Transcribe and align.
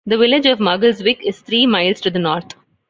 The 0.07 0.17
village 0.17 0.47
of 0.47 0.57
Muggleswick 0.59 1.19
is 1.23 1.41
three 1.41 1.67
miles 1.67 2.01
to 2.01 2.09
the 2.09 2.17
north. 2.17 2.55